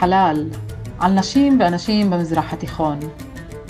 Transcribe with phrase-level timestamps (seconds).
[0.00, 0.44] חלל,
[1.00, 2.98] על נשים ואנשים במזרח התיכון.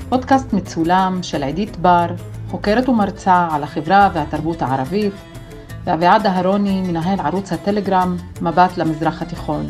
[0.09, 2.07] פודקאסט מצולם של עידית בר,
[2.49, 5.13] חוקרת ומרצה על החברה והתרבות הערבית,
[5.85, 9.67] ואביעד אהרוני, מנהל ערוץ הטלגרם מבט למזרח התיכון.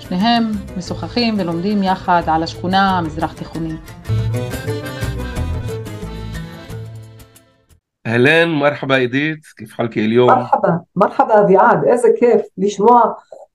[0.00, 3.90] שניהם משוחחים ולומדים יחד על השכונה המזרח תיכונית.
[8.06, 10.30] אהלן, מרחבה עידית, כיף חלקי אליום.
[10.30, 13.02] מרחבה, מרחבה אביעד, איזה כיף לשמוע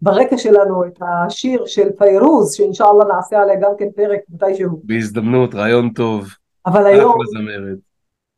[0.01, 4.81] ברקע שלנו את השיר של פיירוז, שאינשאללה נעשה עליה גם כן פרק מתישהו.
[4.83, 6.29] בהזדמנות, רעיון טוב.
[6.65, 7.17] אבל היום.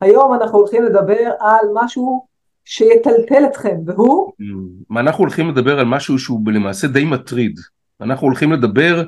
[0.00, 2.26] היום אנחנו הולכים לדבר על משהו
[2.64, 4.32] שיטלטל אתכם, והוא?
[4.40, 7.60] Mm, אנחנו הולכים לדבר על משהו שהוא למעשה די מטריד.
[8.00, 9.04] אנחנו הולכים לדבר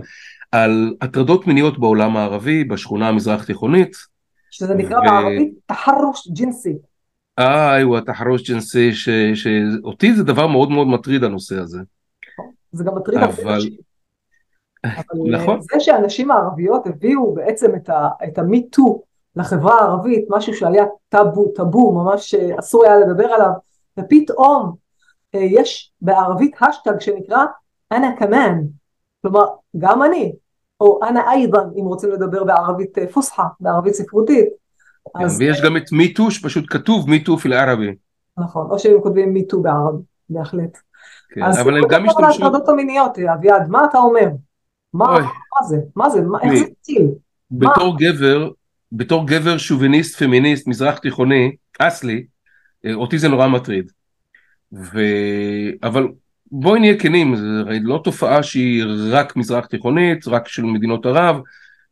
[0.52, 3.96] על הטרדות מיניות בעולם הערבי, בשכונה המזרח תיכונית.
[4.50, 5.02] שזה נקרא ו...
[5.02, 6.74] בערבית תחרוש ג'ינסי.
[7.38, 8.90] אה, איווה, תחרוש ג'ינסי,
[9.34, 11.78] שאותי זה דבר מאוד מאוד מטריד הנושא הזה.
[12.76, 13.56] זה גם מטריד הרבה אבל...
[13.56, 13.72] נשים.
[14.84, 15.60] אבל נכון.
[15.60, 19.02] זה שהנשים הערביות הביאו בעצם את, ה, את המיטו
[19.36, 23.50] לחברה הערבית, משהו שהיה טאבו, טאבו, ממש אסור היה לדבר עליו,
[23.98, 24.74] ופתאום
[25.34, 27.44] אה, יש בערבית השטג שנקרא
[27.92, 28.58] אנא כמן,
[29.22, 29.46] כלומר
[29.78, 30.32] גם אני,
[30.80, 34.48] או אנא איידן אם רוצים לדבר בערבית אה, פוסחה, בערבית ספרותית.
[35.18, 37.94] כן, אז, ויש גם את מיטו שפשוט כתוב מיטו פיל ערבי.
[38.38, 40.78] נכון, או שהם כותבים מיטו בערבי, בהחלט.
[41.34, 42.26] כן, אבל הם גם השתמשו...
[42.26, 44.28] אז על ההטרדות המיניות, אביעד, מה אתה אומר?
[44.94, 45.76] מה, מה זה?
[45.96, 46.20] מה זה?
[46.20, 47.08] מה, איך זה הציל?
[47.50, 48.50] בתור גבר,
[48.92, 52.24] בתור גבר שוביניסט, פמיניסט, מזרח תיכוני, אסלי,
[52.86, 53.92] אה, אותי זה נורא מטריד.
[54.72, 55.00] ו...
[55.82, 56.08] אבל
[56.52, 57.44] בואי נהיה כנים, זו
[57.82, 61.40] לא תופעה שהיא רק מזרח תיכונית, רק של מדינות ערב,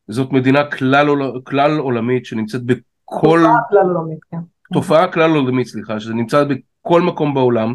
[0.08, 1.40] זאת מדינה כלל, עול...
[1.44, 3.40] כלל עולמית שנמצאת בכל...
[3.40, 4.38] תופעה כלל עולמית, כן.
[4.72, 7.74] תופעה כלל עולמית, סליחה, שזה נמצא בכל מקום בעולם.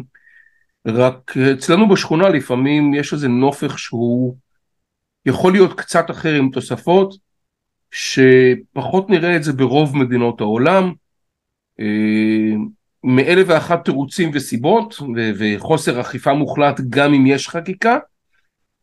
[0.88, 4.36] רק אצלנו בשכונה לפעמים יש איזה נופך שהוא
[5.26, 7.14] יכול להיות קצת אחר עם תוספות,
[7.90, 10.92] שפחות נראה את זה ברוב מדינות העולם,
[11.80, 12.54] אה,
[13.04, 14.94] מאלף ואחת תירוצים וסיבות,
[15.38, 17.98] וחוסר אכיפה מוחלט גם אם יש חקיקה,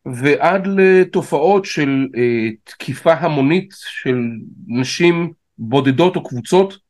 [0.06, 4.18] ועד לתופעות של אה, תקיפה המונית של
[4.66, 6.85] נשים בודדות או קבוצות,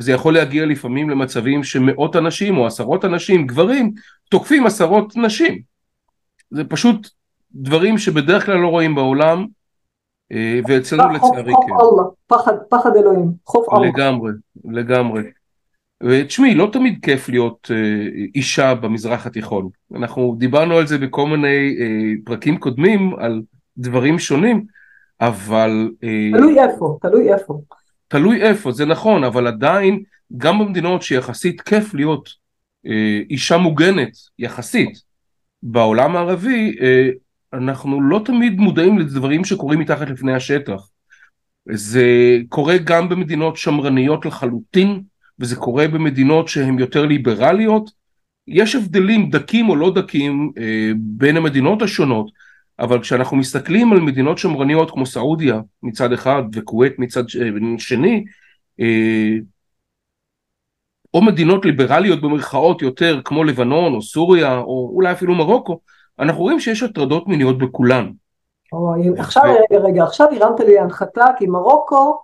[0.00, 3.92] וזה יכול להגיע לפעמים למצבים שמאות אנשים או עשרות אנשים, גברים,
[4.30, 5.62] תוקפים עשרות נשים.
[6.50, 7.08] זה פשוט
[7.54, 9.46] דברים שבדרך כלל לא רואים בעולם,
[10.32, 11.74] אה, ואצלנו לצערי כן.
[12.26, 13.88] פחד, פחד אלוהים, חוף אללה.
[13.88, 14.32] לגמרי,
[14.64, 15.22] לגמרי.
[16.02, 17.76] ותשמעי, לא תמיד כיף להיות אה,
[18.34, 19.68] אישה במזרח התיכון.
[19.96, 23.42] אנחנו דיברנו על זה בכל מיני אה, פרקים קודמים, על
[23.78, 24.64] דברים שונים,
[25.20, 25.90] אבל...
[26.32, 27.60] תלוי איפה, תלוי איפה.
[28.10, 30.02] תלוי איפה, זה נכון, אבל עדיין,
[30.36, 32.28] גם במדינות שיחסית כיף להיות
[33.30, 35.02] אישה מוגנת, יחסית,
[35.62, 36.76] בעולם הערבי,
[37.52, 40.88] אנחנו לא תמיד מודעים לדברים שקורים מתחת לפני השטח.
[41.70, 45.02] זה קורה גם במדינות שמרניות לחלוטין,
[45.38, 47.90] וזה קורה במדינות שהן יותר ליברליות.
[48.48, 52.30] יש הבדלים דקים או לא דקים אה, בין המדינות השונות,
[52.80, 57.22] אבל כשאנחנו מסתכלים על מדינות שמרניות כמו סעודיה מצד אחד וכווית מצד
[57.78, 58.24] שני,
[58.80, 59.36] אה,
[61.14, 65.80] או מדינות ליברליות במרכאות יותר כמו לבנון או סוריה או אולי אפילו מרוקו,
[66.18, 68.10] אנחנו רואים שיש הטרדות מיניות בכולן.
[69.18, 72.18] עכשיו רגע רגע עכשיו הרמת לי הנחתה כי מרוקו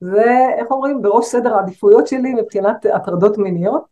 [0.00, 3.84] זה איך אומרים בראש סדר העדיפויות שלי מבחינת הטרדות מיניות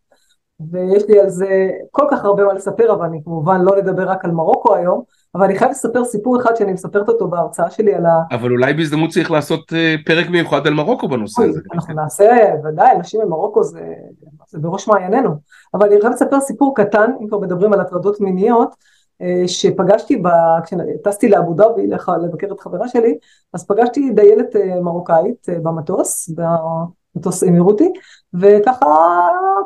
[0.71, 4.25] ויש לי על זה כל כך הרבה מה לספר אבל אני כמובן לא לדבר רק
[4.25, 5.03] על מרוקו היום
[5.35, 8.23] אבל אני חייב לספר סיפור אחד שאני מספרת אותו בהרצאה שלי על ה...
[8.31, 11.61] אבל אולי בהזדמנות צריך לעשות אה, פרק מיוחד על מרוקו בנושא הזה.
[11.75, 13.81] אנחנו נעשה, ודאי, נשים במרוקו זה,
[14.49, 15.31] זה בראש מעיינינו.
[15.75, 18.75] אבל אני חייבת לספר סיפור קטן, אם כבר מדברים על הטרדות מיניות,
[19.23, 20.29] אה, שפגשתי, ב...
[20.65, 21.87] כשטסתי לאבו דאבי
[22.23, 23.19] לבקר את חברה שלי,
[23.55, 26.31] אז פגשתי דיילת אה, מרוקאית במטוס,
[27.15, 27.93] במטוס אמירותי,
[28.35, 28.87] וככה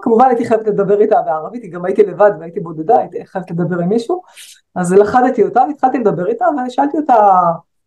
[0.02, 3.88] כמובן הייתי חייבת לדבר איתה בערבית, גם הייתי לבד והייתי בודדה, הייתי חייבת לדבר עם
[3.88, 4.22] מישהו,
[4.74, 7.40] אז לכדתי אותה והתחלתי לדבר איתה ושאלתי אותה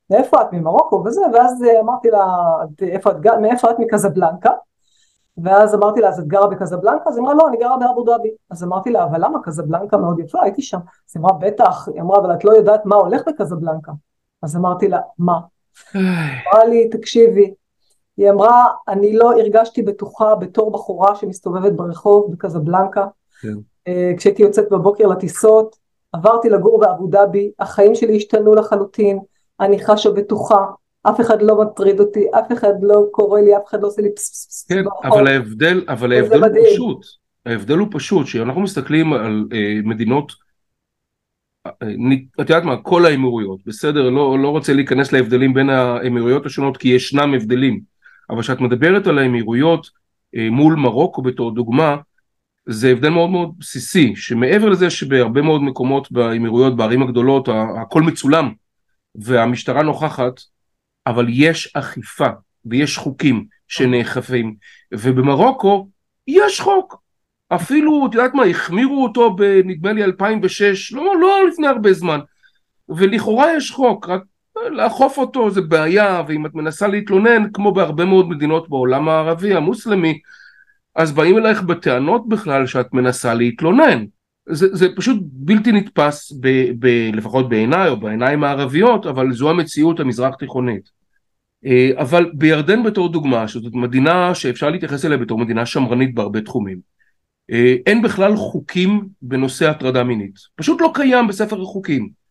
[0.10, 1.04] מאיפה את ממרוקו?
[1.06, 2.26] וזה, ואז אמרתי לה
[2.64, 2.84] את,
[3.42, 3.80] מאיפה את?
[3.80, 4.52] מקזבלנקה,
[5.38, 7.10] ואז אמרתי לה אז את גרה בקזבלנקה?
[7.10, 9.40] אז היא אמרה לא אני גרה באבו דאבי, אז אמרתי לה אבל למה?
[9.44, 12.86] קזבלנקה מאוד יפה הייתי שם, אז היא אמרה בטח, היא אמרה אבל את לא יודעת
[12.86, 13.92] מה הולך בקזבלנקה,
[14.44, 15.40] אז אמרתי לה מה,
[15.96, 17.54] אמרה לי תקשיבי
[18.18, 23.08] היא אמרה, אני לא הרגשתי בטוחה בתור בחורה שמסתובבת ברחוב בקזבלנקה.
[23.42, 23.54] כן.
[23.88, 25.76] אה, כשהייתי יוצאת בבוקר לטיסות,
[26.12, 29.20] עברתי לגור באבו דאבי, החיים שלי השתנו לחלוטין,
[29.60, 30.66] אני חשה בטוחה,
[31.04, 34.16] אף אחד לא מטריד אותי, אף אחד לא קורא לי, אף אחד לא עושה לי
[34.16, 34.66] פס פס פס.
[34.70, 37.06] כן, אבל ההבדל, אבל ההבדל הוא פשוט,
[37.46, 40.46] ההבדל הוא פשוט, שאנחנו מסתכלים על אה, מדינות
[42.42, 46.88] את יודעת מה, כל האמירויות, בסדר, לא, לא רוצה להיכנס להבדלים בין האמירויות השונות כי
[46.90, 47.82] ישנם הבדלים,
[48.30, 49.90] אבל כשאת מדברת על האמירויות
[50.36, 51.98] אה, מול מרוקו בתור דוגמה,
[52.70, 57.50] זה הבדל מאוד מאוד בסיסי, שמעבר לזה שבהרבה מאוד מקומות באמירויות, בערים הגדולות,
[57.82, 58.52] הכל מצולם
[59.16, 60.42] והמשטרה נוכחת,
[61.08, 62.28] אבל יש אכיפה
[62.66, 64.56] ויש חוקים שנאכפים,
[64.94, 65.90] ובמרוקו
[66.28, 67.02] יש חוק,
[67.50, 72.20] אפילו, את יודעת מה, החמירו אותו בנדמה לי 2006, לא, לא לפני הרבה זמן,
[72.90, 74.22] ולכאורה יש חוק, רק
[74.70, 80.20] לאכוף אותו זה בעיה, ואם את מנסה להתלונן, כמו בהרבה מאוד מדינות בעולם הערבי, המוסלמי,
[80.96, 84.06] אז באים אלייך בטענות בכלל שאת מנסה להתלונן.
[84.50, 86.48] זה, זה פשוט בלתי נתפס, ב,
[86.80, 90.90] ב, לפחות בעיניי או בעיניים הערביות, אבל זו המציאות המזרח תיכונית.
[91.66, 96.80] אה, אבל בירדן בתור דוגמה, שזאת מדינה שאפשר להתייחס אליה בתור מדינה שמרנית בהרבה תחומים,
[97.52, 100.36] אה, אין בכלל חוקים בנושא הטרדה מינית.
[100.56, 102.25] פשוט לא קיים בספר החוקים.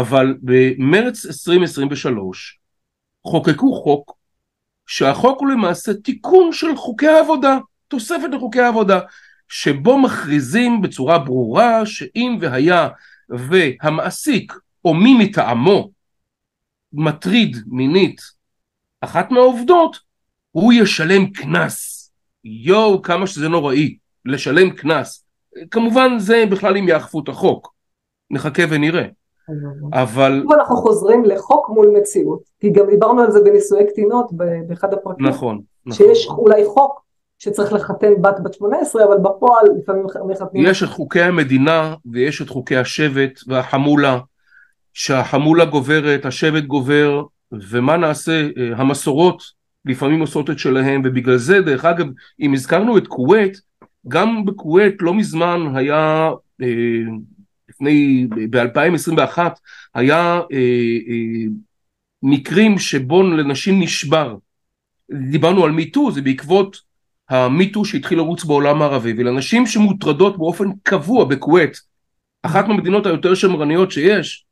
[0.00, 2.58] אבל במרץ 2023
[3.26, 4.18] חוקקו חוק
[4.86, 7.58] שהחוק הוא למעשה תיקון של חוקי העבודה,
[7.88, 9.00] תוספת לחוקי העבודה,
[9.48, 12.88] שבו מכריזים בצורה ברורה שאם והיה
[13.28, 14.52] והמעסיק
[14.84, 15.90] או מי מטעמו
[16.92, 18.20] מטריד מינית
[19.00, 19.98] אחת מהעובדות,
[20.50, 22.10] הוא ישלם קנס.
[22.44, 25.24] יואו, כמה שזה נוראי, לשלם קנס.
[25.70, 27.74] כמובן זה בכלל אם יאכפו את החוק.
[28.30, 29.17] נחכה ונראה.
[29.92, 30.44] אבל...
[30.54, 34.26] אנחנו חוזרים לחוק מול מציאות, כי גם דיברנו על זה בנישואי קטינות
[34.66, 35.26] באחד הפרקים.
[35.26, 36.06] נכון, נכון.
[36.06, 37.02] שיש אולי חוק
[37.38, 40.66] שצריך לחתן בת בת 18, אבל בפועל לפעמים מחתנים...
[40.66, 44.18] יש את חוקי המדינה ויש את חוקי השבט והחמולה,
[44.92, 47.22] שהחמולה גוברת, השבט גובר,
[47.52, 49.42] ומה נעשה, אה, המסורות
[49.84, 52.06] לפעמים עושות את שלהם, ובגלל זה, דרך אגב,
[52.40, 53.60] אם הזכרנו את כווית,
[54.08, 56.30] גם בכווית לא מזמן היה...
[56.62, 56.66] אה,
[57.78, 59.38] לפני, ב-2021
[59.94, 60.56] היה אה,
[61.08, 61.44] אה,
[62.22, 64.36] מקרים שבו לנשים נשבר.
[65.30, 66.80] דיברנו על מיטו, זה בעקבות
[67.28, 71.80] המיטו שהתחיל לרוץ בעולם הערבי, ולנשים שמוטרדות באופן קבוע בכווית,
[72.42, 74.46] אחת מהמדינות היותר שמרניות שיש,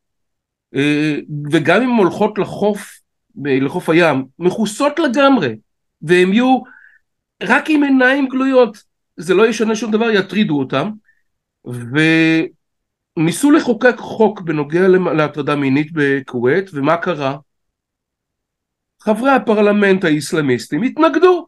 [0.74, 1.16] אה,
[1.52, 3.00] וגם אם הולכות לחוף,
[3.44, 5.56] לחוף הים, מכוסות לגמרי,
[6.02, 6.62] והן יהיו
[7.42, 8.82] רק עם עיניים גלויות,
[9.16, 10.90] זה לא ישנה שום דבר, יטרידו אותם,
[11.66, 11.98] ו...
[13.16, 17.36] ניסו לחוקק חוק בנוגע להטרדה מינית בכווית, ומה קרה?
[19.02, 21.46] חברי הפרלמנט האיסלאמיסטים התנגדו.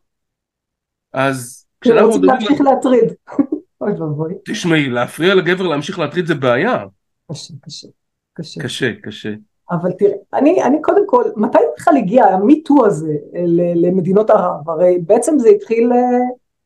[1.12, 3.12] אז כשאנחנו רוצים להמשיך להטריד.
[3.80, 4.34] אוי ואבוי.
[4.44, 6.84] תשמעי, להפריע לגבר להמשיך להטריד זה בעיה.
[7.32, 7.88] קשה, קשה.
[8.34, 8.60] קשה.
[8.62, 9.34] קשה, קשה.
[9.70, 13.12] אבל תראה, אני, אני קודם כל, מתי בכלל הגיע המיטו הזה
[13.74, 14.70] למדינות ערב?
[14.70, 16.18] הרי בעצם זה התחיל אה,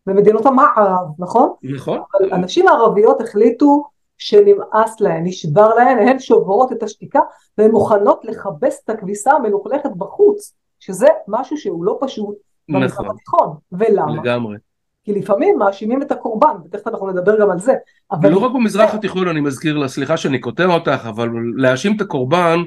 [0.06, 1.52] במדינות המערב, נכון?
[1.62, 2.00] נכון.
[2.20, 3.84] אבל הנשים הערביות החליטו
[4.22, 7.20] שנמאס להן, נשבר להן, הן שוברות את השתיקה
[7.58, 12.36] והן מוכנות לכבס את הכביסה המלוכלכת בחוץ, שזה משהו שהוא לא פשוט
[12.68, 13.06] במזרח נכון.
[13.10, 13.56] התיכון.
[13.72, 14.12] ולמה?
[14.12, 14.56] לגמרי.
[15.04, 17.74] כי לפעמים מאשימים את הקורבן, ותכף אנחנו נדבר גם על זה.
[18.10, 18.28] אבל...
[18.28, 22.58] ולא רק במזרח התיכון, אני מזכיר לה, סליחה שאני קוטע אותך, אבל להאשים את הקורבן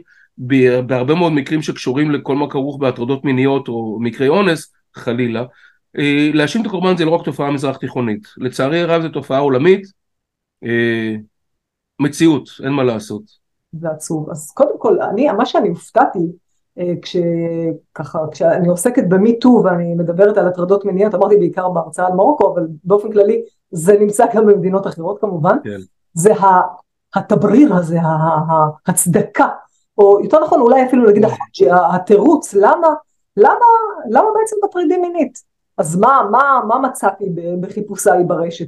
[0.85, 5.43] בהרבה מאוד מקרים שקשורים לכל מה כרוך בהטרדות מיניות או מקרי אונס, חלילה,
[5.97, 9.87] אה, להאשים את הקורבן זה לא רק תופעה מזרח תיכונית, לצערי הרב זו תופעה עולמית,
[10.63, 11.15] אה,
[12.01, 13.21] מציאות, אין מה לעשות.
[13.71, 14.29] זה עצוב.
[14.29, 16.19] אז קודם כל, אני, מה שאני הופתעתי,
[16.79, 22.53] אה, כשככה, כשאני עוסקת במיטו ואני מדברת על הטרדות מיניות, אמרתי בעיקר בהרצאה על מרוקו,
[22.53, 25.77] אבל באופן כללי זה נמצא גם במדינות אחרות כמובן, כן.
[26.13, 26.33] זה
[27.15, 27.99] התבריר הזה,
[28.87, 29.47] ההצדקה,
[29.97, 31.23] או יותר נכון אולי אפילו להגיד.
[31.93, 32.87] התירוץ, למה,
[33.37, 33.65] למה,
[34.09, 35.39] למה בעצם מטרידים מינית?
[35.77, 37.25] אז מה, מה, מה מצאתי
[37.59, 38.67] בחיפושיי ברשת?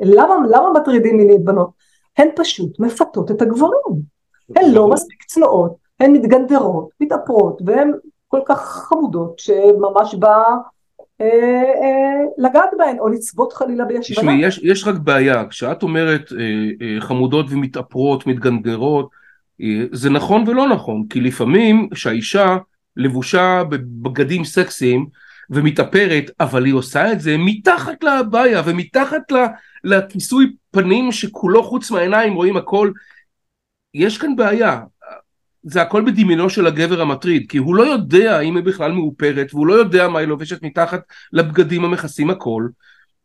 [0.00, 1.70] למה, למה מטרידים מינית בנות?
[2.18, 4.12] הן פשוט מפתות את הגברים.
[4.56, 7.92] הן לא מספיק צנועות, הן מתגנדרות, מתאפרות, והן
[8.28, 10.44] כל כך חמודות שממש בא
[11.20, 14.20] אה, אה, לגעת בהן, או לצוות חלילה בישבנה.
[14.20, 16.38] תשמעי, יש, יש רק בעיה, כשאת אומרת אה,
[16.86, 19.08] אה, חמודות ומתאפרות, מתגנדרות,
[19.60, 22.56] אה, זה נכון ולא נכון, כי לפעמים כשהאישה
[22.96, 25.06] לבושה בבגדים סקסיים
[25.52, 29.32] ומתאפרת, אבל היא עושה את זה מתחת לבעיה ומתחת
[29.84, 32.90] לכיסוי פנים שכולו חוץ מהעיניים רואים הכל,
[33.94, 34.80] יש כאן בעיה,
[35.62, 39.66] זה הכל בדמיונו של הגבר המטריד, כי הוא לא יודע אם היא בכלל מאופרת, והוא
[39.66, 41.00] לא יודע מה היא לובשת מתחת
[41.32, 42.68] לבגדים המכסים הכל,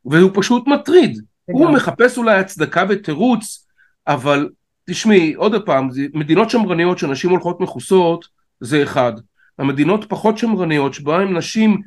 [0.05, 1.21] והוא פשוט מטריד.
[1.45, 3.67] הוא מחפש אולי הצדקה ותירוץ,
[4.07, 4.49] אבל
[4.89, 8.25] תשמעי, עוד פעם, מדינות שמרניות שנשים הולכות מכוסות,
[8.59, 9.13] זה אחד.
[9.59, 11.81] המדינות פחות שמרניות, שבהן נשים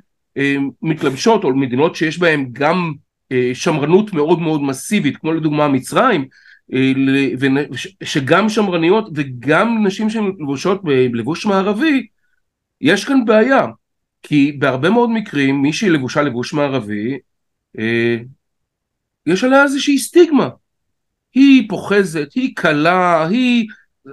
[0.83, 2.93] מתלבשות, או מדינות שיש בהן גם
[3.33, 6.29] אה, שמרנות מאוד מאוד מסיבית, כמו לדוגמה מצרים,
[6.73, 6.93] אה,
[8.05, 12.07] שגם שמרניות וגם נשים שהן לבושות בלבוש מערבי,
[12.81, 13.67] יש כאן בעיה.
[14.23, 17.19] כי בהרבה מאוד מקרים מי שהיא לבושה לבוש מערבי,
[17.79, 18.17] אה,
[19.27, 20.49] יש עליה איזושהי סטיגמה.
[21.35, 23.69] היא פוחזת, היא קלה, היא...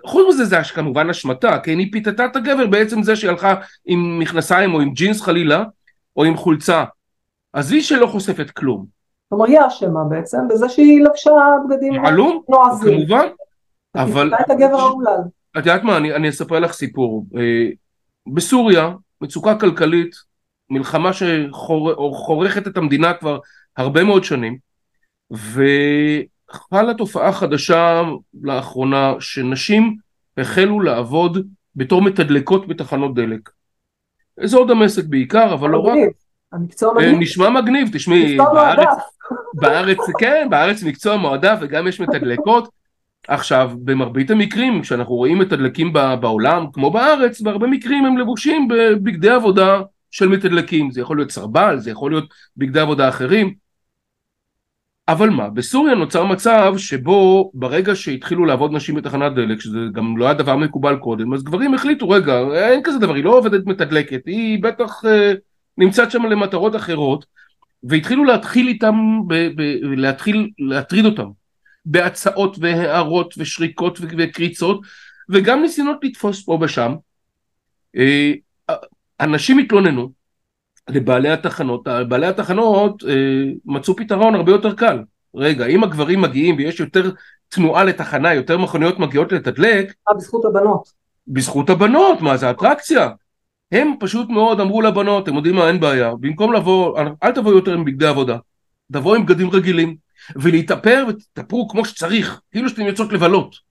[0.06, 1.80] חוץ מזה זה כמובן השמטה, כן?
[1.80, 3.56] היא פיתתה את הגבר בעצם זה שהיא הלכה
[3.86, 5.64] עם מכנסיים או עם ג'ינס חלילה,
[6.18, 6.84] או עם חולצה.
[7.54, 8.86] עזבי שלא חושפת כלום.
[9.30, 11.32] כלומר, היא האשמה בעצם בזה שהיא לבשה
[11.70, 12.98] בגדים עלום, נועזים.
[12.98, 13.28] כמובן,
[13.96, 14.30] אבל...
[14.30, 15.20] פיתתה את הגבר האומלל.
[15.52, 17.26] את יודעת מה, אני, אני אספר לך סיפור.
[17.38, 17.70] אה,
[18.34, 20.16] בסוריה, מצוקה כלכלית,
[20.70, 23.40] מלחמה שחורכת את המדינה כבר
[23.78, 24.58] הרבה מאוד שנים,
[25.32, 28.02] וחלה תופעה חדשה
[28.42, 29.98] לאחרונה, שנשים
[30.38, 33.50] החלו לעבוד בתור מתדלקות בתחנות דלק.
[34.44, 35.98] זה עוד דמשק בעיקר, אבל לא רק.
[36.54, 37.20] המקצוע אה, מגניב.
[37.20, 38.88] נשמע מגניב, תשמעי, בארץ.
[39.54, 42.70] בארץ, כן, בארץ מקצוע מועדף וגם יש מתדלקות.
[43.28, 49.82] עכשיו, במרבית המקרים, כשאנחנו רואים מתדלקים בעולם, כמו בארץ, בהרבה מקרים הם לבושים בבגדי עבודה
[50.12, 50.92] של מתדלקים.
[50.92, 52.26] זה יכול להיות סרבל, זה יכול להיות
[52.58, 53.54] בגדי עבודה אחרים.
[55.08, 60.26] אבל מה, בסוריה נוצר מצב שבו ברגע שהתחילו לעבוד נשים בתחנת דלק, שזה גם לא
[60.26, 64.22] היה דבר מקובל קודם, אז גברים החליטו, רגע, אין כזה דבר, היא לא עובדת מתדלקת,
[64.26, 65.34] היא בטח אה,
[65.78, 67.26] נמצאת שם למטרות אחרות,
[67.84, 68.96] והתחילו להתחיל איתם,
[69.28, 71.28] ב, ב, להתחיל להטריד אותם,
[71.86, 74.82] בהצעות והערות ושריקות וקריצות,
[75.30, 76.96] וגם ניסיונות לתפוס פה ושם.
[77.98, 78.32] אה,
[79.20, 80.17] אנשים התלוננו
[80.90, 83.14] לבעלי התחנות, בעלי התחנות אה,
[83.66, 85.00] מצאו פתרון הרבה יותר קל.
[85.36, 87.12] רגע, אם הגברים מגיעים ויש יותר
[87.50, 90.92] תנועה לתחנה, יותר מכוניות מגיעות לתדלק, אה, בזכות הבנות.
[91.28, 93.10] בזכות הבנות, מה זה אטרקציה?
[93.72, 97.74] הם פשוט מאוד אמרו לבנות, אתם יודעים מה, אין בעיה, במקום לבוא, אל תבואו יותר
[97.74, 98.38] עם בגדי עבודה,
[98.92, 99.96] תבואו עם בגדים רגילים,
[100.36, 103.67] ולהתאפר ותתאפרו כמו שצריך, כאילו שאתם יוצאות לבלות.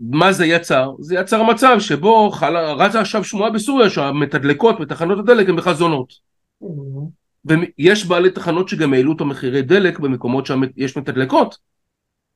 [0.00, 0.90] מה זה יצר?
[1.00, 6.12] זה יצר מצב שבו חלה, רצה עכשיו שמועה בסוריה שהמתדלקות בתחנות הדלק הן בכלל זונות.
[7.44, 11.58] ויש בעלי תחנות שגם העלו את המחירי דלק במקומות שיש מתדלקות.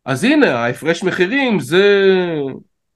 [0.04, 2.04] אז הנה, ההפרש מחירים זה...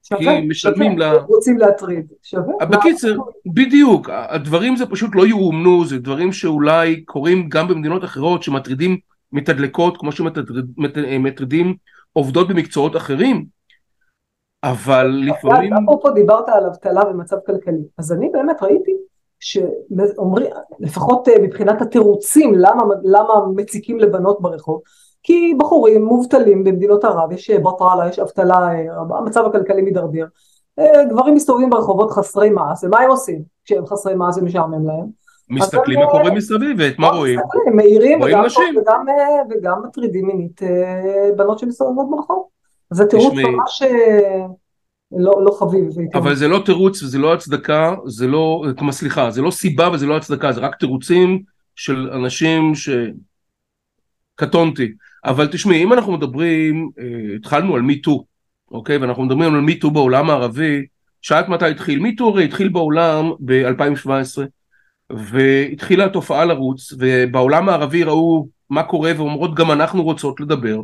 [0.03, 1.13] כי שווה, משלמים שווה.
[1.13, 2.05] ל- רוצים להטריד.
[2.23, 2.65] שווה.
[2.65, 3.23] בקיצר, מה?
[3.53, 8.97] בדיוק, הדברים זה פשוט לא יאומנו, זה דברים שאולי קורים גם במדינות אחרות שמטרידים
[9.31, 11.75] מתדלקות כמו שמטרידים
[12.13, 13.45] עובדות במקצועות אחרים,
[14.71, 18.91] אבל לפעמים, אפרופו דיברת על אבטלה ומצב כלכלי, אז אני באמת ראיתי
[19.39, 20.47] שאומרים,
[20.79, 24.81] לפחות אה, מבחינת התירוצים למה, למה מציקים לבנות ברחוב,
[25.23, 30.25] כי בחורים מובטלים במדינות ערב, יש אה, בטרלה, יש אבטלה, אה, המצב הכלכלי מידרדר,
[31.09, 35.05] גברים מסתובבים ברחובות חסרי מעש, ומה הם עושים כשהם חסרי מעש זה משעמם להם?
[35.49, 37.39] מסתכלים מה קורה מסביב ואת מה רואים?
[37.39, 38.77] מסתכלים, מעירים וגם, נשים.
[38.81, 39.05] וגם,
[39.49, 40.61] וגם מטרידים מינית
[41.35, 42.56] בנות שמסתובבות ברחוב.
[42.89, 43.33] זה תירוץ.
[43.33, 44.45] ממש אה,
[45.11, 45.83] לא, לא חביב.
[46.13, 50.05] אבל זה לא תירוץ וזה לא הצדקה, זה לא, כלומר סליחה, זה לא סיבה וזה
[50.05, 51.43] לא הצדקה, זה רק תירוצים
[51.75, 52.89] של אנשים ש...
[54.37, 54.91] קטונתי.
[55.25, 58.25] אבל תשמעי, אם אנחנו מדברים, אה, התחלנו על מיטו,
[58.71, 58.97] אוקיי?
[58.97, 60.85] ואנחנו מדברים על מיטו בעולם הערבי,
[61.21, 61.99] שאלת מתי התחיל?
[61.99, 64.41] מיטו הרי התחיל בעולם ב-2017,
[65.09, 70.81] והתחילה התופעה לרוץ, ובעולם הערבי ראו מה קורה ואומרות גם אנחנו רוצות לדבר.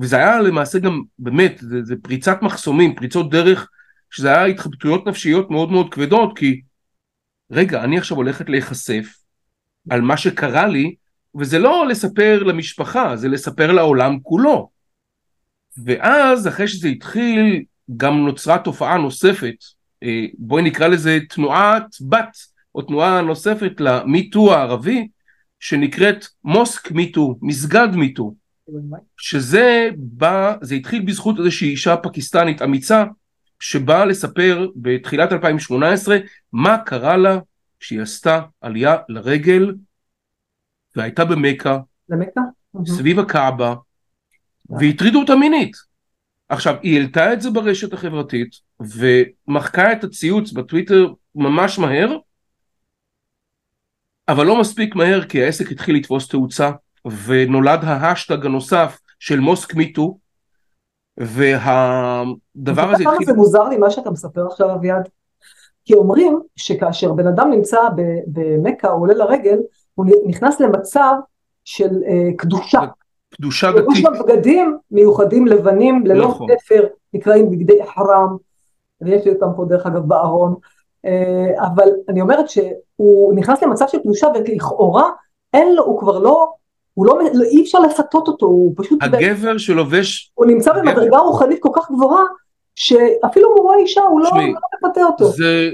[0.00, 3.68] וזה היה למעשה גם, באמת, זה, זה פריצת מחסומים, פריצות דרך,
[4.10, 6.60] שזה היה התחבטויות נפשיות מאוד מאוד כבדות, כי
[7.50, 9.18] רגע, אני עכשיו הולכת להיחשף
[9.90, 10.94] על מה שקרה לי,
[11.34, 14.70] וזה לא לספר למשפחה, זה לספר לעולם כולו.
[15.84, 17.64] ואז, אחרי שזה התחיל,
[17.96, 19.54] גם נוצרה תופעה נוספת,
[20.02, 22.36] אה, בואי נקרא לזה תנועת בת,
[22.74, 25.08] או תנועה נוספת למיטו הערבי,
[25.60, 28.34] שנקראת מוסק מיטו, מסגד מיטו.
[29.16, 33.04] שזה בא, זה התחיל בזכות איזושהי אישה פקיסטנית אמיצה
[33.60, 36.16] שבאה לספר בתחילת 2018
[36.52, 37.38] מה קרה לה
[37.80, 39.74] כשהיא עשתה עלייה לרגל
[40.96, 42.40] והייתה במכה למכה?
[42.86, 43.74] סביב הקעבה
[44.70, 45.76] והטרידו אותה מינית.
[46.48, 52.16] עכשיו היא העלתה את זה ברשת החברתית ומחקה את הציוץ בטוויטר ממש מהר
[54.28, 56.70] אבל לא מספיק מהר כי העסק התחיל לתפוס תאוצה
[57.26, 60.18] ונולד ההשטג הנוסף של Mosque Me Too
[61.16, 63.26] והדבר הזה התחיל...
[63.26, 65.08] זה מוזר לי מה שאתה מספר עכשיו אביעד?
[65.84, 67.78] כי אומרים שכאשר בן אדם נמצא
[68.26, 69.58] במכה או עולה לרגל,
[69.94, 71.14] הוא נכנס למצב
[71.64, 72.80] של אה, קדושה.
[73.30, 76.46] קדושה יש דתית, שם בגדים מיוחדים לבנים ללא נכון.
[76.54, 78.36] תפר, נקראים בגדי חרם,
[79.00, 80.54] ויש לי אותם פה דרך אגב בארון,
[81.04, 85.10] אה, אבל אני אומרת שהוא נכנס למצב של קדושה ולכאורה
[85.54, 86.52] אין לו, הוא כבר לא,
[86.98, 89.02] הוא לא, לא, אי אפשר לפתות אותו, הוא פשוט...
[89.02, 90.30] הגבר שלובש...
[90.34, 92.22] הוא נמצא במדרגה רוחנית כל כך גבוהה,
[92.74, 95.30] שאפילו אם הוא רואה אישה הוא לא, שמי, לא מפתה אותו.
[95.30, 95.70] זה,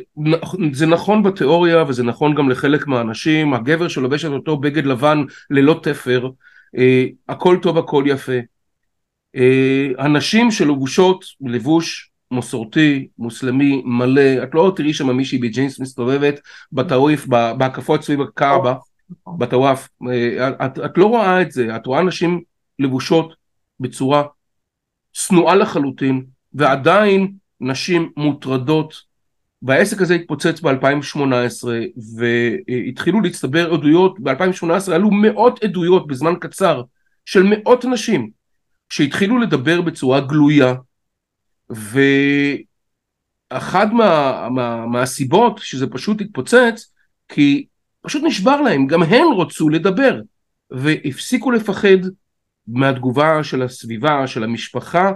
[0.73, 5.81] זה נכון בתיאוריה וזה נכון גם לחלק מהאנשים, הגבר שלובש את אותו בגד לבן ללא
[5.83, 6.28] תפר,
[6.78, 8.38] אה, הכל טוב הכל יפה.
[9.37, 16.40] אה, הנשים שלובשות לבוש מסורתי, מוסלמי, מלא, את לא תראי שם מישהי בג'ינס מסתובבת
[16.73, 17.26] בטוויף,
[17.59, 18.93] בהקפות סביב הקאבה, נכון.
[19.38, 22.42] בטוואף, אה, את, את לא רואה את זה, את רואה נשים
[22.78, 23.34] לבושות
[23.80, 24.23] בצורה
[25.14, 28.94] צנועה לחלוטין, ועדיין נשים מוטרדות,
[29.62, 31.68] והעסק הזה התפוצץ ב-2018,
[32.16, 36.82] והתחילו להצטבר עדויות, ב-2018 עלו מאות עדויות בזמן קצר,
[37.25, 38.30] של מאות נשים,
[38.88, 40.75] שהתחילו לדבר בצורה גלויה,
[43.50, 46.92] ואחת מה, מה, מהסיבות שזה פשוט התפוצץ,
[47.28, 47.66] כי
[48.04, 50.20] פשוט נשבר להם, גם הן רצו לדבר,
[50.70, 51.99] והפסיקו לפחד
[52.66, 55.12] מהתגובה של הסביבה, של המשפחה,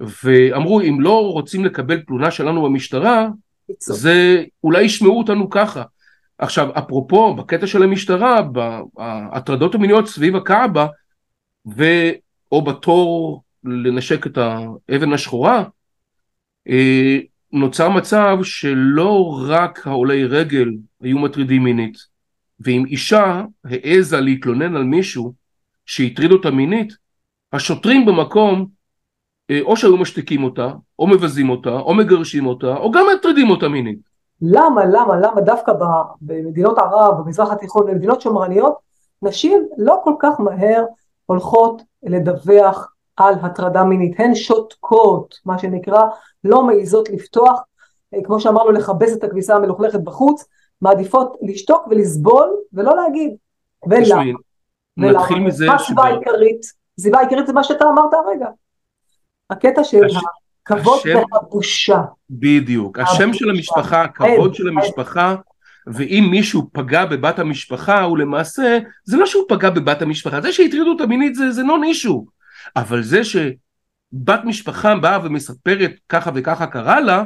[0.00, 3.28] ואמרו אם לא רוצים לקבל תלונה שלנו במשטרה,
[3.80, 5.82] זה אולי ישמעו אותנו ככה.
[6.38, 10.86] עכשיו אפרופו בקטע של המשטרה, בהטרדות המיניות סביב הקאבה,
[12.52, 15.64] או בתור לנשק את האבן השחורה,
[16.68, 17.18] אה,
[17.52, 20.68] נוצר מצב שלא רק העולי רגל
[21.00, 21.96] היו מטרידים מינית,
[22.60, 25.32] ואם אישה העזה להתלונן על מישהו
[25.86, 26.92] שהטריד אותה מינית,
[27.52, 28.66] השוטרים במקום
[29.50, 33.68] אה, או שהיו משתיקים אותה, או מבזים אותה, או מגרשים אותה, או גם מטרידים אותה
[33.68, 33.98] מינית.
[34.42, 35.72] למה, למה, למה דווקא
[36.20, 38.74] במדינות ערב, במזרח התיכון, במדינות שמרניות,
[39.22, 40.84] נשים לא כל כך מהר
[41.26, 46.02] הולכות לדווח על הטרדה מינית, הן שותקות, מה שנקרא,
[46.44, 47.60] לא מעיזות לפתוח,
[48.14, 50.44] אה, כמו שאמרנו, לכבס את הכביסה המלוכלכת בחוץ,
[50.82, 53.30] מעדיפות לשתוק ולסבול ולא להגיד.
[53.88, 54.22] ולמה?
[54.96, 56.60] נתחיל מזה מה הסיבה העיקרית?
[56.98, 58.46] הסיבה העיקרית זה מה שאתה אמרת הרגע.
[59.50, 60.02] הקטע של.
[60.62, 61.00] הכבוד.
[61.32, 62.00] והבושה.
[62.30, 63.32] בדיוק, השם.
[63.32, 65.34] של המשפחה, הכבוד של המשפחה,
[65.86, 70.90] ואם מישהו פגע בבת המשפחה, הוא למעשה, זה לא שהוא פגע בבת המשפחה, זה שהטרידו
[70.90, 72.26] אותה מינית זה, זה נון אישו,
[72.76, 77.24] אבל זה שבת משפחה באה ומספרת ככה וככה קרה לה,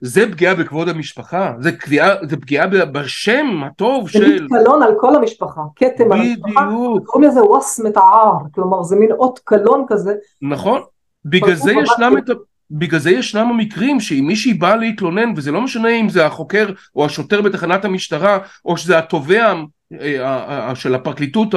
[0.00, 4.38] זה פגיעה בכבוד המשפחה, זה, קביעה, זה פגיעה בשם הטוב של...
[4.38, 6.68] זה מתקלון על כל המשפחה, כתם על המשפחה,
[7.04, 10.14] קוראים לזה ווס מתער, כלומר זה מין אות קלון כזה.
[10.42, 10.82] נכון,
[11.24, 12.32] בגלל זה ישנם את ה...
[12.70, 17.04] בגלל זה ישנם המקרים שאם מישהי באה להתלונן וזה לא משנה אם זה החוקר או
[17.04, 19.54] השוטר בתחנת המשטרה או שזה התובע
[20.00, 21.48] אה, של הפרקליטות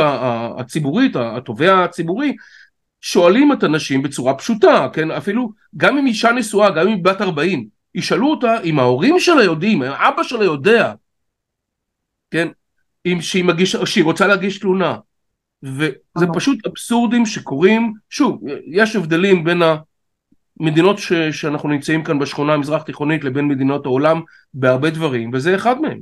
[0.58, 2.36] הציבורית, התובע הציבורי,
[3.02, 7.22] שואלים את הנשים בצורה פשוטה, כן, אפילו גם אם אישה נשואה, גם אם היא בת
[7.22, 10.94] 40, ישאלו אותה אם ההורים שלה יודעים, אם אבא שלה יודע,
[12.32, 12.48] כן,
[13.06, 14.98] אם שהיא, מגיש, שהיא רוצה להגיש תלונה,
[15.64, 19.62] וזה פשוט אבסורדים שקורים, שוב, יש הבדלים בין
[20.60, 24.22] המדינות ש, שאנחנו נמצאים כאן בשכונה המזרח תיכונית לבין מדינות העולם
[24.54, 26.00] בהרבה דברים, וזה אחד מהם.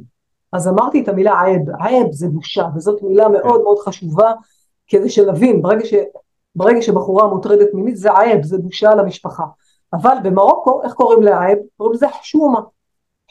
[0.54, 4.32] אז אמרתי את המילה עייב, עייב זה בושה, וזאת מילה מאוד מאוד חשובה,
[4.88, 5.94] כדי שנבין, ברגע, ש,
[6.56, 9.44] ברגע שבחורה מוטרדת מינית זה עייב, זה בושה למשפחה.
[9.94, 11.58] אבל במרוקו, איך קוראים לעייב?
[11.78, 12.60] קוראים לזה חשומה.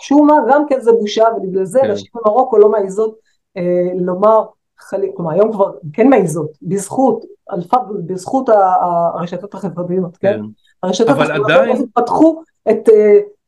[0.01, 1.91] חשומה גם כן זה בושה, ובגלל זה כן.
[1.91, 3.15] נשים במרוקו לא מעיזות
[3.57, 4.45] אה, לומר
[4.79, 10.33] חלילה, כלומר היום כבר כן מעיזות, בזכות, אלפת, בזכות הרשתות החברתיות, כן?
[10.33, 10.41] כן.
[10.83, 11.87] הרשתות החברתיות עדיין...
[11.95, 12.93] פתחו את uh,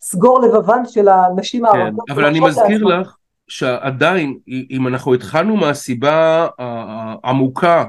[0.00, 2.10] סגור לבבן של הנשים כן, הערביות.
[2.10, 3.00] אבל אני מזכיר לעצמם.
[3.00, 3.16] לך
[3.48, 4.38] שעדיין,
[4.70, 7.84] אם אנחנו התחלנו מהסיבה העמוקה,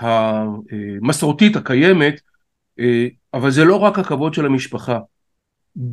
[0.00, 2.20] המסורתית הקיימת,
[2.80, 4.98] אה, אבל זה לא רק הכבוד של המשפחה,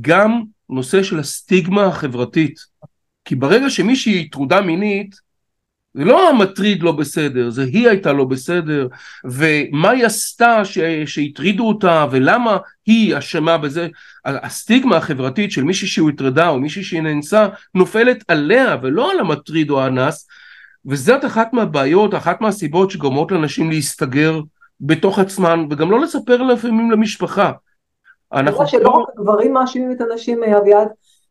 [0.01, 2.59] גם נושא של הסטיגמה החברתית.
[3.25, 5.15] כי ברגע שמישהי טרודה מינית,
[5.93, 8.87] זה לא המטריד לא בסדר, זה היא הייתה לא בסדר,
[9.25, 10.61] ומה היא עשתה
[11.05, 13.87] שהטרידו אותה, ולמה היא אשמה בזה.
[14.25, 19.69] הסטיגמה החברתית של מישהי שהוא הטרדה או מישהי שהיא נאנסה, נופלת עליה ולא על המטריד
[19.69, 20.27] או האנס,
[20.85, 24.39] וזאת אחת מהבעיות, אחת מהסיבות שגורמות לאנשים להסתגר
[24.81, 27.51] בתוך עצמן, וגם לא לספר לפעמים למשפחה.
[28.33, 30.87] אנחנו שלא רק הגברים מאשימים את הנשים, אביעד,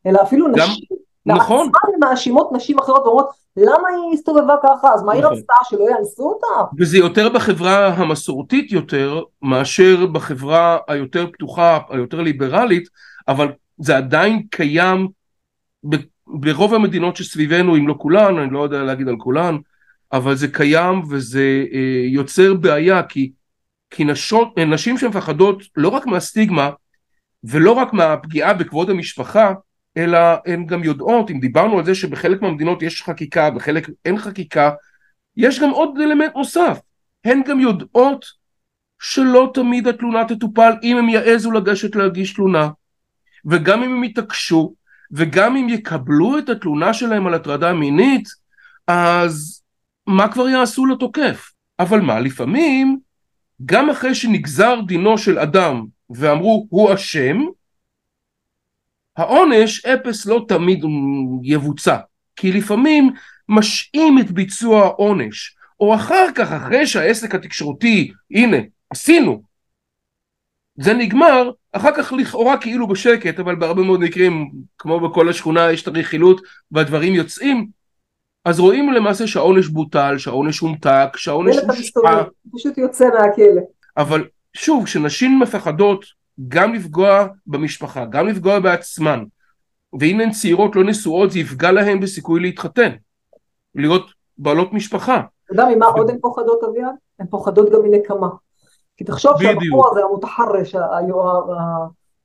[0.07, 0.69] אלא אפילו גם...
[0.69, 0.85] נשים.
[1.27, 1.67] נכון.
[1.67, 5.37] לעצמן מאשימות נשים אחרות ואומרות למה היא הסתובבה ככה אז מה היא נכון.
[5.37, 6.71] רצתה שלא יאנסו אותה?
[6.79, 12.89] וזה יותר בחברה המסורתית יותר מאשר בחברה היותר פתוחה היותר ליברלית
[13.29, 15.09] אבל זה עדיין קיים
[16.33, 19.57] ברוב המדינות שסביבנו אם לא כולן אני לא יודע להגיד על כולן
[20.13, 23.33] אבל זה קיים וזה אה, יוצר בעיה כי,
[23.91, 26.71] כי נשות, נשים שמפחדות לא רק מהסטיגמה
[27.45, 29.53] ולא רק מהפגיעה בכבוד המשפחה
[29.97, 34.71] אלא הן גם יודעות, אם דיברנו על זה שבחלק מהמדינות יש חקיקה, בחלק אין חקיקה,
[35.37, 36.81] יש גם עוד אלמנט נוסף.
[37.25, 38.27] הן גם יודעות
[39.03, 42.69] שלא תמיד התלונה תטופל אם הם יעזו לגשת להגיש תלונה.
[43.45, 44.75] וגם אם הם יתעקשו,
[45.13, 48.29] וגם אם יקבלו את התלונה שלהם על הטרדה מינית,
[48.87, 49.63] אז
[50.07, 51.51] מה כבר יעשו לתוקף?
[51.79, 52.99] אבל מה, לפעמים,
[53.65, 57.39] גם אחרי שנגזר דינו של אדם ואמרו הוא אשם,
[59.17, 60.85] העונש אפס לא תמיד
[61.43, 61.97] יבוצע,
[62.37, 63.11] כי לפעמים
[63.49, 68.57] משעים את ביצוע העונש, או אחר כך, אחרי שהעסק התקשורתי, הנה,
[68.91, 69.43] עשינו,
[70.83, 75.83] זה נגמר, אחר כך לכאורה כאילו בשקט, אבל בהרבה מאוד מקרים, כמו בכל השכונה, יש
[75.83, 76.41] את הרכילות
[76.73, 77.69] והדברים יוצאים,
[78.45, 82.23] אז רואים למעשה שהעונש בוטל, שהעונש הומתק, שהעונש הושפע.
[82.55, 83.63] פשוט יוצא מהכלא.
[83.97, 86.05] אבל שוב, כשנשים מפחדות
[86.49, 89.25] גם לפגוע במשפחה, גם לפגוע בעצמן,
[90.01, 92.91] ואם הן צעירות לא נשואות, זה יפגע להן בסיכוי להתחתן,
[93.75, 95.17] להיות בעלות משפחה.
[95.45, 96.95] אתה יודע ממה עוד הן פוחדות אביעד?
[97.19, 98.29] הן פוחדות גם מנקמה.
[99.01, 100.75] כי תחשוב שהבחור הזה, המותחרש,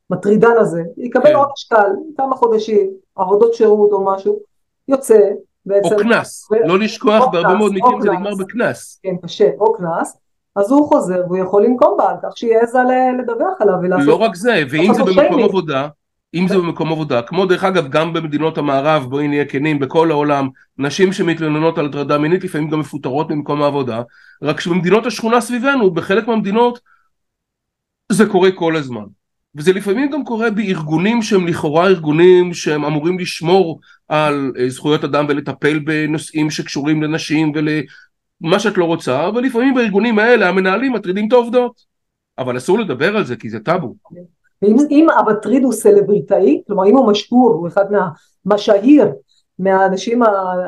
[0.09, 1.35] המטרידן הזה, יקבל כן.
[1.35, 4.39] עונש קל, כמה חודשים, עבודות שירות או משהו,
[4.87, 5.19] יוצא,
[5.65, 5.95] בעצם...
[5.95, 6.55] או קנס, ו...
[6.67, 8.99] לא לשכוח, בהרבה מאוד מקרים זה נגמר בקנס.
[9.03, 10.17] כן, קשה, או קנס,
[10.55, 12.79] אז הוא חוזר והוא יכול לנקום בה על כך שהיא העזה
[13.19, 14.07] לדווח עליו ולעשות...
[14.07, 15.87] לא רק זה, ואם זה במקום עבודה,
[16.35, 20.49] אם זה במקום עבודה, כמו דרך אגב גם במדינות המערב, בואי נהיה כנים, בכל העולם,
[20.77, 24.01] נשים שמתלוננות על הטרדה מינית לפעמים גם מפוטרות ממקום העבודה,
[24.41, 26.79] רק שבמדינות השכונה סביבנו, בחלק מהמדינות,
[28.11, 29.03] זה קורה כל הזמן.
[29.55, 35.25] וזה לפעמים גם קורה בארגונים שהם לכאורה ארגונים שהם אמורים לשמור על אה, זכויות אדם
[35.29, 41.33] ולטפל בנושאים שקשורים לנשים ולמה שאת לא רוצה, אבל לפעמים בארגונים האלה המנהלים מטרידים את
[41.33, 41.95] העובדות.
[42.37, 43.95] אבל אסור לדבר על זה כי זה טאבו.
[44.89, 47.85] ואם המטריד הוא סלבריטאי, כלומר אם הוא משקור, הוא אחד
[48.45, 49.11] מהשהיר,
[49.59, 50.23] מהאנשים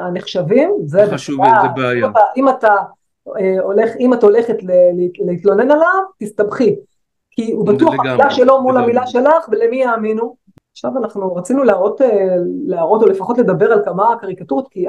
[0.05, 2.07] הנחשבים, זה חשוב, זה בעיה.
[2.37, 2.75] אם אתה
[3.39, 4.57] אה, הולך, אם את הולכת
[5.25, 6.75] להתלונן עליו, תסתבכי.
[7.31, 10.35] כי הוא בטוח המילה שלו מול המילה שלך, ולמי יאמינו?
[10.71, 14.85] עכשיו אנחנו רצינו להראות, אה, להראות או לפחות לדבר על כמה קריקטורות, כי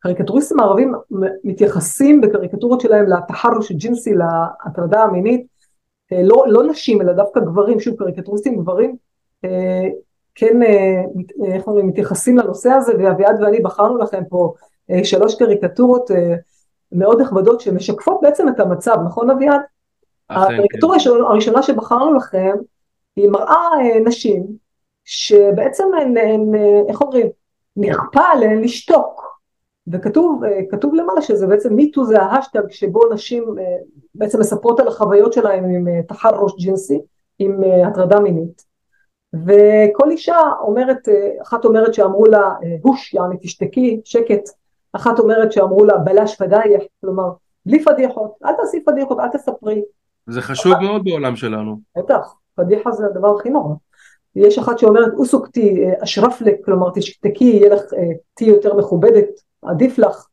[0.00, 0.94] הקריקטוריסטים הערבים
[1.44, 5.46] מתייחסים בקריקטורות שלהם לתחרוש ג'ינסי, להטרדה המינית,
[6.12, 8.96] לא, לא נשים אלא דווקא גברים, שוב קריקטוריסטים גברים,
[9.44, 9.88] אה,
[10.34, 10.60] כן,
[11.44, 14.54] איך אומרים, מתייחסים לנושא הזה, ואביעד ואני בחרנו לכם פה
[15.04, 16.10] שלוש קריקטורות
[16.92, 19.60] מאוד נכבדות שמשקפות בעצם את המצב, נכון אביעד?
[20.30, 21.10] הקריקטורה כן.
[21.10, 22.56] הראשונה שבחרנו לכם
[23.16, 24.46] היא מראה אה, נשים
[25.04, 27.26] שבעצם הן, הן אה, איך אומרים,
[27.76, 29.29] נכפה עליהן לשתוק
[29.88, 33.44] וכתוב אה, כתוב למעלה שזה בעצם Me Too זה ההאשטג שבו נשים
[34.14, 37.00] בעצם מספרות על החוויות שלהן עם تحرش جنسي,
[37.38, 38.64] עם הטרדה מינית.
[39.34, 41.08] וכל אישה אומרת,
[41.42, 44.48] אחת אומרת שאמרו לה هش يعني תשתקי, שקט,
[44.92, 47.30] אחת אומרת שאמרו לה بلاش فضايح, כלומר
[47.66, 49.82] בלי פדיחות, אל תעשי פדיחות, אל תספרי,
[50.26, 51.76] זה חשוב מאוד בעולם שלנו.
[51.98, 53.74] בטח, פדיחה זה הדבר הכי נורא.
[54.36, 57.82] יש אחת שאומרת אוסוקתי אשרפלק, כלומר תשתקי, יהיה לך,
[58.34, 59.28] תהיי יותר מכובדת,
[59.62, 60.26] עדיף לך.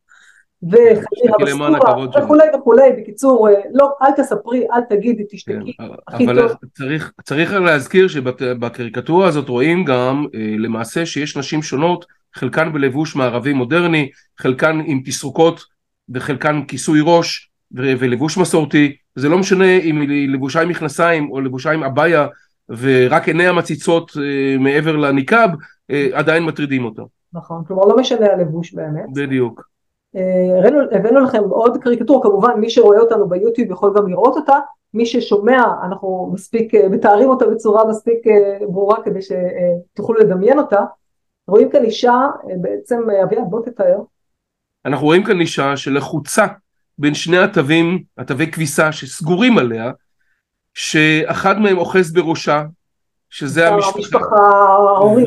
[0.62, 6.56] וחלילה בסקורה וכולי וכולי, בקיצור, לא, אל תספרי, אל תגידי, תשתקי, כן, הכי אבל טוב.
[6.74, 10.26] צריך, צריך להזכיר שבקריקטורה הזאת רואים גם
[10.58, 15.64] למעשה שיש נשים שונות, חלקן בלבוש מערבי מודרני, חלקן עם תסרוקות
[16.08, 21.70] וחלקן כיסוי ראש ולבוש מסורתי, זה לא משנה אם היא לבושה עם מכנסיים או לבושה
[21.70, 22.26] עם אביה
[22.68, 25.50] ורק עיניה מציצות אה, מעבר לניקאב,
[25.90, 27.08] אה, עדיין מטרידים אותו.
[27.32, 29.12] נכון, כלומר לא משנה הלבוש באמת.
[29.12, 29.68] בדיוק.
[30.16, 34.58] אה, הבאנו לכם עוד קריקטורה, כמובן מי שרואה אותנו ביוטיוב יכול גם לראות אותה,
[34.94, 38.18] מי ששומע אנחנו מספיק מתארים אותה בצורה מספיק
[38.68, 40.84] ברורה כדי שתוכלו לדמיין אותה.
[41.48, 42.26] רואים כאן אישה,
[42.60, 43.98] בעצם אביעד בוא תתאר.
[44.84, 46.46] אנחנו רואים כאן אישה שלחוצה
[46.98, 49.92] בין שני התווים, התווי כביסה שסגורים עליה,
[50.74, 52.64] שאחד מהם אוחז בראשה,
[53.30, 53.98] שזה המשפחה.
[53.98, 55.26] המשפחה ההורית.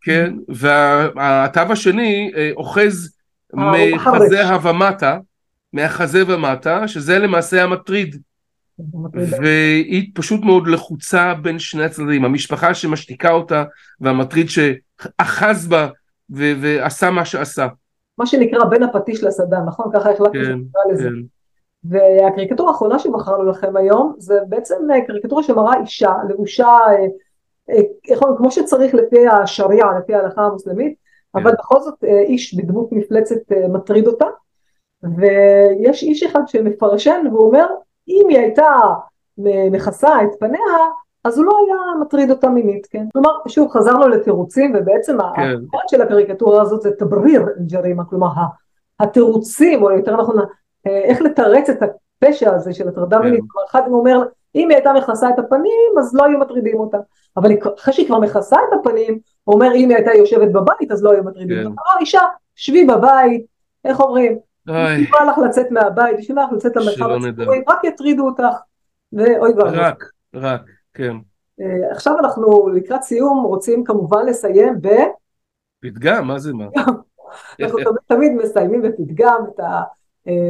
[0.00, 3.16] כן, והתו השני אה, אוחז
[3.54, 5.18] מחזה ומטה,
[5.72, 8.16] מהחזה ומטה, שזה למעשה המטריד.
[9.42, 13.64] והיא פשוט מאוד לחוצה בין שני הצדדים, המשפחה שמשתיקה אותה
[14.00, 15.88] והמטריד שאחז בה
[16.30, 17.66] ועשה מה שעשה.
[18.18, 19.90] מה שנקרא בין הפטיש לסדן, נכון?
[19.94, 21.08] ככה החלטנו כן, שנקרא לזה.
[21.08, 21.40] כן.
[21.84, 27.06] והקריקטורה האחרונה שבחרנו לכם היום זה בעצם אה, קריקטורה שמראה אישה לבושה אה, אה,
[28.08, 30.94] איך אומרים כמו שצריך לפי השריעה לפי ההלכה המוסלמית
[31.32, 31.40] כן.
[31.40, 34.26] אבל בכל זאת איש בדמות מפלצת מטריד אותה
[35.02, 37.66] ויש איש אחד שמפרשן והוא אומר
[38.08, 38.70] אם היא הייתה
[39.70, 40.76] מכסה את פניה
[41.24, 43.06] אז הוא לא היה מטריד אותה מינית, כן?
[43.12, 45.42] כלומר, שוב, חזרנו לתירוצים, ובעצם כן.
[45.42, 48.28] הכותרת של הקריקטורה הזאת זה תבריר ג'רימה, כלומר,
[49.00, 50.36] התירוצים, או יותר נכון,
[50.86, 51.82] איך לתרץ את
[52.22, 53.24] הפשע הזה של הטרדה כן.
[53.24, 53.40] מינית.
[53.48, 54.22] כלומר, אחד הוא אומר,
[54.54, 56.98] אם היא הייתה מכסה את הפנים, אז לא היו מטרידים אותה.
[57.36, 61.04] אבל אחרי שהיא כבר מכסה את הפנים, הוא אומר, אם היא הייתה יושבת בבית, אז
[61.04, 61.66] לא היו מטרידים כן.
[61.66, 61.80] אותה.
[61.80, 62.20] אמר, אישה,
[62.54, 63.46] שבי בבית,
[63.84, 64.38] איך אומרים?
[64.66, 67.10] בשביל מה לך לצאת מהבית, בשביל מה לך לצאת למרחב.
[67.10, 68.56] הציבורי, רק יטרידו אותך.
[69.12, 69.78] ואוי ואבוי.
[69.78, 70.04] רק,
[70.34, 70.62] רק,
[70.94, 71.16] כן.
[71.60, 74.88] אה, עכשיו אנחנו לקראת סיום רוצים כמובן לסיים ב...
[75.80, 76.64] פתגם, מה זה מה?
[77.62, 79.60] אנחנו תמיד, מסיימים בפתגם את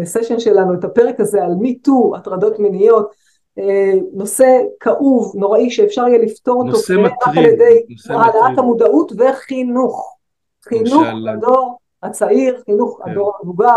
[0.03, 3.11] הסשן שלנו, את הפרק הזה על MeToo, הטרדות מיניות,
[3.59, 8.59] אה, נושא כאוב, נוראי, שאפשר יהיה לפתור אותו נושא רק על ידי העלאת.
[8.59, 10.17] המודעות וחינוך.
[10.65, 11.03] חינוך.
[11.25, 13.11] לדור הצעיר, חינוך כן.
[13.11, 13.77] הדור המבוגר,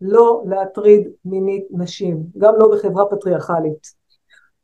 [0.00, 4.02] לא להטריד מינית נשים, גם לא בחברה פטריארכלית.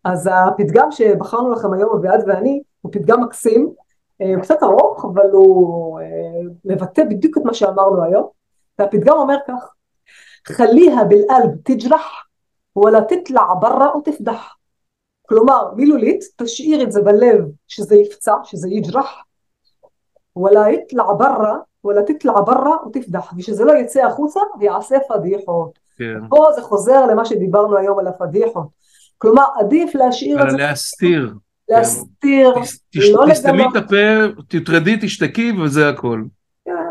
[0.05, 3.73] אז הפתגם שבחרנו לכם היום, אביעד ואני, הוא פתגם מקסים,
[4.21, 6.07] אה, הוא קצת ארוך, אבל הוא אה,
[6.65, 8.29] מבטא בדיוק את מה שאמרנו היום.
[8.79, 9.75] והפתגם אומר כך,
[10.53, 12.25] חליה בלעלב תג'רח,
[12.77, 14.55] ולה תטלע ברא ותפדח.
[15.29, 19.15] כלומר, מילולית, תשאיר את זה בלב שזה יפצע, שזה יג'רח,
[20.37, 25.79] ולה יטלע ברא, ולה תטלע ברא ותפדח, ושזה לא יצא החוצה ויעשה פדיחות.
[25.99, 26.19] כן.
[26.29, 28.67] פה זה חוזר למה שדיברנו היום על הפדיחות.
[29.19, 31.35] כלומר, עדיף להשאיר את זה, להסתיר.
[31.69, 32.55] להסתיר,
[32.91, 33.63] תש- לא תסתמי.
[33.73, 33.97] את הפה,
[34.49, 36.23] תתרדי, תשתקי וזה הכל.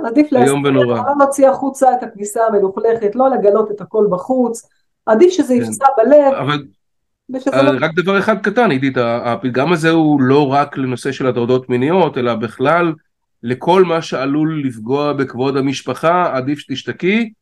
[0.07, 0.29] עדיף
[0.63, 0.95] ונורא.
[0.95, 4.69] לא להוציא החוצה את הכביסה המלוכלכת, לא לגלות את הכל בחוץ,
[5.05, 5.61] עדיף שזה כן.
[5.61, 6.63] יפצע בלב, אבל
[7.33, 7.71] ושזה אה, לא...
[7.81, 12.35] רק דבר אחד קטן, עידית, הפתגם הזה הוא לא רק לנושא של הטרדות מיניות, אלא
[12.35, 12.93] בכלל
[13.43, 17.33] לכל מה שעלול לפגוע בכבוד המשפחה, עדיף שתשתקי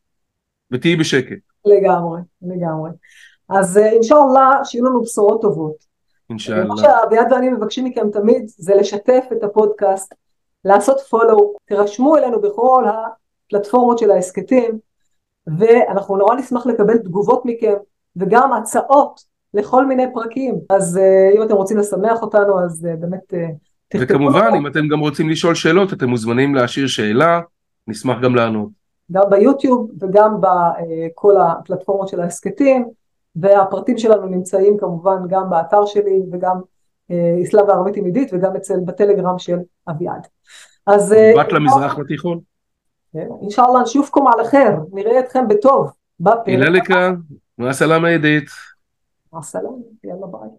[0.72, 2.90] ותהיי בשקט, לגמרי, לגמרי.
[3.50, 5.76] אז אה, אינשאללה, שיהיו לנו בשורות טובות.
[6.30, 6.66] אינשאללה.
[6.66, 10.14] מה שאביעד ואני מבקשים מכם תמיד זה לשתף את הפודקאסט,
[10.66, 14.80] לעשות פולו, תירשמו אלינו בכל הפלטפורמות של ההסכתים,
[15.58, 17.74] ואנחנו נורא נשמח לקבל תגובות מכם,
[18.16, 19.22] וגם הצעות
[19.54, 20.56] לכל מיני פרקים.
[20.70, 23.48] אז אה, אם אתם רוצים לשמח אותנו, אז אה, באמת אה,
[23.88, 24.16] תכתבו.
[24.16, 24.54] וכמובן.
[24.58, 27.40] אם אתם גם רוצים לשאול שאלות, אתם מוזמנים להשאיר שאלה,
[27.88, 28.70] נשמח גם לענות.
[29.12, 32.86] גם ביוטיוב וגם בכל הפלטפורמות של ההסכתים,
[33.36, 36.62] והפרטים שלנו נמצאים כמובן גם באתר שלי וגם
[37.12, 39.58] אה, אסלאם וערבית עם עידית וגם אצל בטלגרם של
[39.90, 40.28] אביעד.
[40.88, 42.40] אז אה, בת למזרח לתיכון.
[43.42, 46.48] אינשאללה נשופכם על אחר, נראה אתכם בטוב בפרק.
[46.48, 47.12] הילליקה,
[47.58, 48.50] מה סלאמה עידית.
[49.34, 50.50] הסלאם, יאללה ביי.